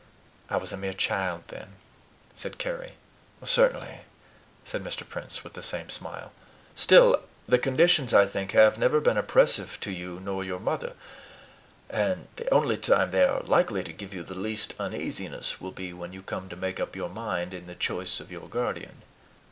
[0.49, 1.75] "I was a mere child then,"
[2.33, 2.93] said Carry.
[3.45, 3.99] "Certainly,"
[4.65, 5.07] said Mr.
[5.07, 6.31] Prince, with the same smile.
[6.75, 10.93] "Still the conditions, I think, have never been oppressive to you nor your mother;
[11.87, 15.93] and the only time they are likely to give you the least uneasiness will be
[15.93, 19.03] when you come to make up your mind in the choice of your guardian.